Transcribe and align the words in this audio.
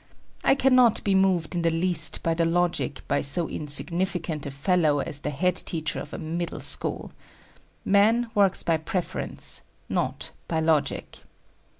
I 0.43 0.55
cannot 0.55 1.03
be 1.03 1.13
moved 1.13 1.53
in 1.53 1.61
the 1.61 1.69
least 1.69 2.23
by 2.23 2.33
the 2.33 2.43
logic 2.43 3.01
by 3.07 3.21
so 3.21 3.47
insignificant 3.47 4.47
a 4.47 4.49
fellow 4.49 4.97
as 4.97 5.19
the 5.19 5.29
head 5.29 5.57
teacher 5.57 5.99
of 5.99 6.11
a 6.11 6.17
middle 6.17 6.59
school. 6.59 7.11
Man 7.85 8.31
works 8.33 8.63
by 8.63 8.77
preference, 8.77 9.61
not 9.89 10.31
by 10.47 10.59
logic. 10.59 11.19